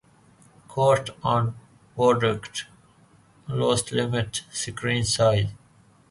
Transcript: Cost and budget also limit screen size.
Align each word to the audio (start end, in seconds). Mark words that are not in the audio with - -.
Cost 0.67 1.11
and 1.23 1.53
budget 1.95 2.63
also 3.47 3.95
limit 3.95 4.41
screen 4.51 5.03
size. 5.03 5.49